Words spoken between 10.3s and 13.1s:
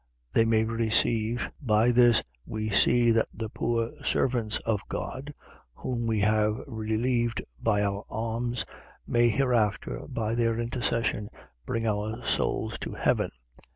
their intercession, bring our souls to